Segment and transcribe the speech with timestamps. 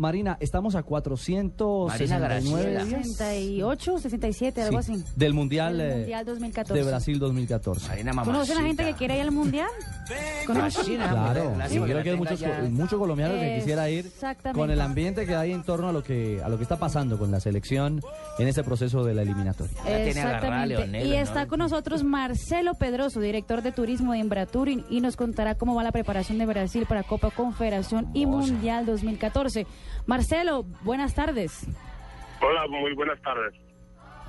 [0.00, 2.28] Marina, estamos a 469
[2.70, 2.84] Graciela.
[2.84, 5.04] días 68, 67, algo Sí, así.
[5.16, 6.74] del Mundial, Del eh, Mundial 2014.
[6.84, 7.88] de Brasil 2014.
[7.88, 9.66] Marina ¿Conocen a gente que quiere ir al Mundial?
[10.46, 10.84] ¿Conocen?
[10.84, 14.58] Sí, no, Claro, que creo que hay muchos, muchos colombianos que quisiera ir Exactamente.
[14.58, 17.18] con el ambiente que hay en torno a lo que a lo que está pasando
[17.18, 18.00] con la selección
[18.38, 19.76] en ese proceso de la eliminatoria.
[20.66, 21.16] Leonel, Y ¿no?
[21.16, 25.74] está con nosotros Marcelo Pedroso, director de turismo de Embratur, y, y nos contará cómo
[25.74, 29.66] va la preparación de Brasil para Copa Confederación y Mundial 2014.
[30.06, 31.66] Marcelo, buenas tardes.
[32.40, 33.52] Hola, muy buenas tardes.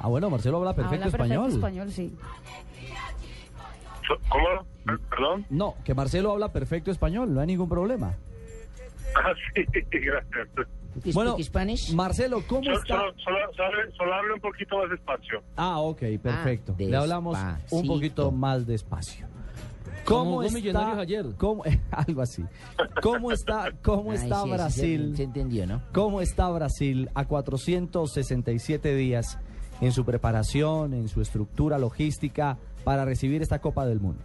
[0.02, 1.52] Ah, bueno, Marcelo habla perfecto Habla español.
[1.52, 2.14] español, sí.
[4.10, 4.46] So- ¿Cómo?
[4.86, 5.46] Per- ¿Perdón?
[5.50, 8.16] No, que Marcelo habla perfecto español, no hay ningún problema.
[9.16, 10.48] Ah, sí, gracias.
[11.00, 11.94] ¿Speak Bueno, Spanish?
[11.94, 12.88] Marcelo, ¿cómo Solo, está?
[12.98, 15.44] solo, solo, solo- solo hablo un poquito más despacio.
[15.56, 16.74] Ah, ok, perfecto.
[16.78, 17.38] Ah, Le hablamos
[17.72, 19.28] un poquito más despacio.
[20.06, 20.58] Como ¿Cómo está?
[20.58, 21.26] Millonarios ayer.
[21.38, 22.44] cómo- algo así.
[23.02, 25.10] ¿Cómo está, cómo Ay, está sí, sí, Brasil?
[25.12, 25.84] Se, se entendió, ¿no?
[25.94, 29.38] ¿Cómo está Brasil a 467 días
[29.82, 34.24] en su preparación, en su estructura logística para recibir esta Copa del Mundo?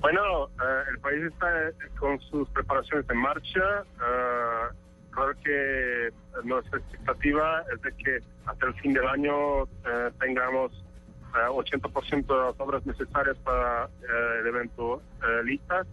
[0.00, 3.82] Bueno, eh, el país está eh, con sus preparaciones en marcha.
[3.82, 4.74] Eh,
[5.10, 6.10] claro que
[6.44, 10.72] nuestra expectativa es de que hasta el fin del año eh, tengamos
[11.34, 15.86] eh, 80% de las obras necesarias para eh, el evento eh, listas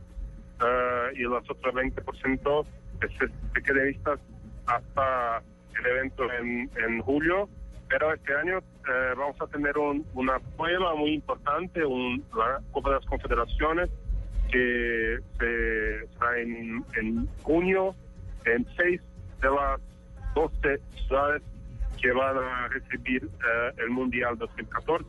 [0.63, 2.65] eh, y los otros 20%
[2.99, 4.19] que se, se queden listas
[4.65, 5.41] hasta
[5.79, 7.49] el evento en, en julio.
[7.93, 12.89] Pero este año eh, vamos a tener un- una prueba muy importante, un, la Copa
[12.89, 13.87] de las Confederaciones,
[14.51, 17.93] que se será en, en junio
[18.45, 18.99] en seis
[19.41, 19.79] de las
[20.33, 21.43] 12 ciudades
[22.01, 25.05] que van a recibir eh, el Mundial 2014.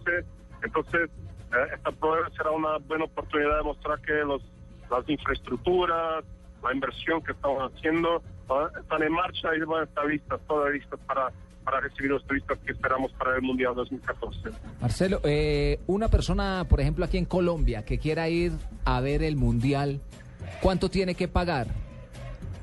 [0.62, 1.08] Entonces,
[1.54, 4.42] eh, esta prueba será una buena oportunidad de mostrar que los,
[4.90, 6.22] las infraestructuras,
[6.62, 10.70] la inversión que estamos haciendo ah, están en marcha y van a estar listas, todas
[10.74, 11.28] listas para,
[11.64, 14.50] para recibir los turistas que esperamos para el Mundial 2014.
[14.80, 18.52] Marcelo, eh, una persona, por ejemplo, aquí en Colombia, que quiera ir
[18.84, 20.00] a ver el Mundial,
[20.60, 21.68] ¿cuánto tiene que pagar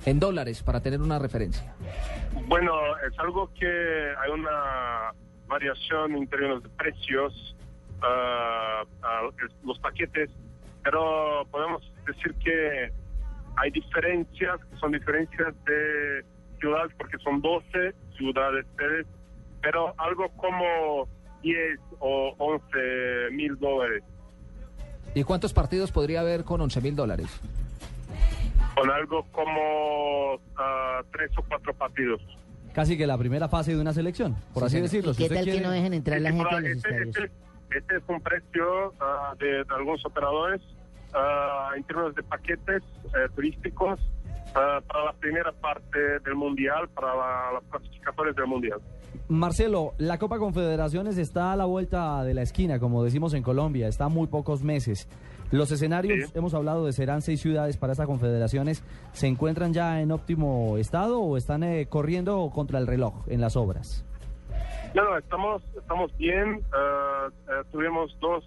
[0.05, 1.75] en dólares para tener una referencia?
[2.47, 2.71] Bueno,
[3.07, 5.11] es algo que hay una
[5.47, 7.55] variación en términos de precios,
[8.01, 8.83] ah,
[9.63, 10.29] los paquetes,
[10.83, 12.91] pero podemos decir que
[13.57, 16.23] hay diferencias, son diferencias de
[16.61, 19.05] ciudades, porque son 12 ciudades sedes,
[19.61, 21.07] pero algo como
[21.43, 24.03] 10 o 11 mil dólares,
[25.13, 27.27] ¿Y cuántos partidos podría haber con 11 mil dólares?
[28.75, 32.21] con algo como ah, tres o cuatro partidos.
[32.73, 34.83] Casi que la primera fase de una selección, por Sí, así señor.
[34.83, 35.11] decirlo.
[35.11, 36.69] ¿Y Si qué usted tal que quiere- no dejen entrar la Este, gente a los
[36.71, 37.31] este- este-
[37.77, 40.61] este es un precio ah, de, de algunos operadores
[41.13, 43.99] ah, en términos de paquetes eh, turísticos
[44.53, 48.79] para la primera parte del mundial, para la- las clasificatorias del mundial.
[49.27, 53.87] Marcelo, la Copa Confederaciones está a la vuelta de la esquina, como decimos en Colombia,
[53.87, 55.07] está a muy pocos meses.
[55.51, 56.31] Los escenarios, Sí.
[56.37, 61.19] hemos hablado de serán seis ciudades para estas confederaciones, ¿se encuentran ya en óptimo estado
[61.19, 64.05] o están eh, corriendo contra el reloj en las obras?
[64.93, 66.61] No, no, estamos, estamos bien.
[66.73, 68.43] ah, eh, tuvimos dos,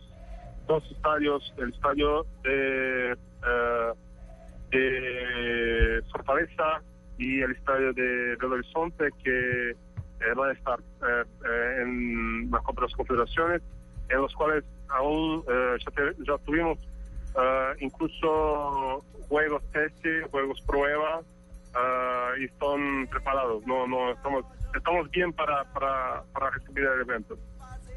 [0.67, 3.93] dos estadios, el estadio de, eh,
[4.71, 4.79] de
[7.17, 12.59] Y el estadio de Belo Horizonte que eh, van a estar eh, eh, en la
[12.61, 13.63] Copa de las Confederaciones,
[14.09, 16.79] en los cuales aún eh, ya, ya tuvimos
[17.37, 21.21] ah, incluso juegos teste, juegos prueba
[22.39, 23.67] y están preparados.
[23.67, 24.45] No, no, estamos,
[24.75, 27.37] estamos bien para, para, para recibir el evento.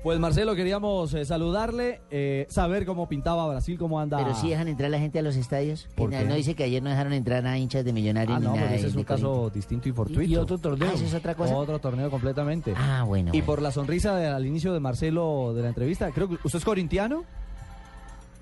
[0.08, 4.18] Pues Marcelo, queríamos eh, saludarle, eh, saber cómo pintaba Brasil, cómo anda.
[4.20, 5.90] Pero sí dejan entrar la gente a los estadios.
[5.98, 6.24] ¿Por qué?
[6.24, 8.68] No dice que ayer no dejaron entrar a hinchas de millonarios Ah, ni no, nada.
[8.68, 10.22] pero ese es un caso distinto y fortuito.
[10.22, 10.88] Y otro torneo.
[10.90, 11.54] Ah, ¿eso es otra cosa?
[11.58, 12.74] Otro torneo completamente.
[12.78, 13.32] Ah, bueno.
[13.34, 13.46] Y bueno.
[13.48, 16.64] por la sonrisa de- al inicio de Marcelo de la entrevista, creo que usted es
[16.64, 17.26] corintiano.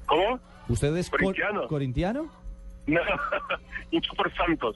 [0.05, 0.39] ¿Cómo?
[0.69, 1.67] ¿Usted es cor- Corintiano.
[1.67, 2.27] corintiano?
[2.85, 2.99] No,
[3.89, 4.75] hincho por Santos.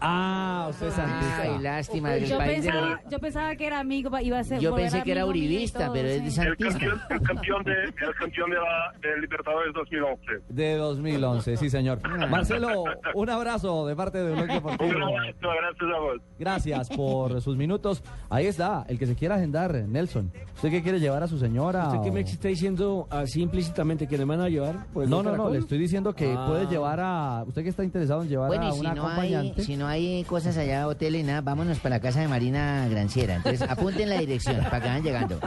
[0.00, 1.60] Ah, usted es Ay, santista.
[1.60, 2.10] lástima.
[2.10, 4.60] del Yo país de- pensaba, yo pensaba que era amigo, iba a ser.
[4.60, 8.14] Yo pensé que era uribista, todo, pero es de El campeón, el campeón de, el
[8.18, 10.22] campeón de la de Libertadores 2011.
[10.48, 12.00] De 2011, sí, señor.
[12.28, 12.84] Marcelo,
[13.14, 16.20] un abrazo de parte de Bloque Un abrazo, gracias a vos.
[16.38, 18.02] Gracias por sus minutos.
[18.28, 20.30] Ahí está, el que se quiera agendar, Nelson.
[20.56, 21.86] ¿Usted qué quiere llevar a su señora?
[21.88, 24.86] ¿Usted qué o- me está diciendo así implícitamente que le van a llevar?
[24.92, 25.52] por el No, no, no, Caracol?
[25.52, 26.46] le estoy diciendo que Ah.
[26.48, 27.44] puede llevar a...
[27.46, 29.62] ¿Usted que está interesado en llevar Bueno, a y si una no, hay, acompañante?
[29.62, 33.36] si no hay cosas allá, hoteles, nada, vámonos para la casa de Marina Granciera.
[33.36, 35.40] Entonces, apunten la dirección para que vayan llegando.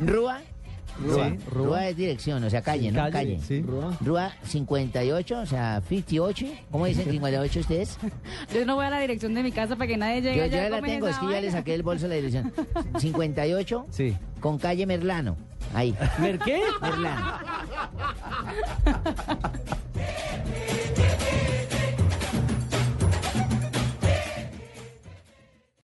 [0.00, 0.40] Rúa,
[1.02, 1.28] Rúa.
[1.30, 1.64] Sí, Rúa.
[1.66, 1.88] Rúa.
[1.88, 3.10] es dirección, o sea, calle, ¿no?
[3.10, 3.40] Calle.
[3.46, 3.64] sí.
[4.00, 6.46] Rúa 58, o sea, 58.
[6.70, 7.98] ¿Cómo dicen 58 ustedes?
[8.52, 10.68] Yo no voy a la dirección de mi casa para que nadie llegue Yo ya
[10.68, 12.52] la tengo, es que ya le saqué el bolso la dirección.
[12.98, 14.16] 58 Sí.
[14.40, 15.36] con calle Merlano.
[15.74, 15.94] Ahí.
[16.18, 16.60] ¿Ver qué?
[16.82, 17.32] Merlano.